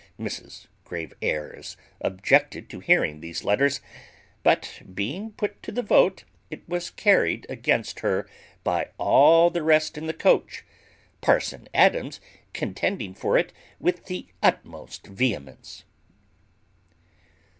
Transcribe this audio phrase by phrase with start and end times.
[0.19, 3.81] Mrs Grave airs objected to hearing these letters;
[4.41, 8.27] but being put to the vote, it was carried against her
[8.63, 10.65] by all the rest in the coach;
[11.21, 12.19] parson Adams
[12.51, 15.83] contending for it with the utmost vehemence.